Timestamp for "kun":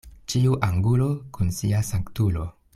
1.37-1.53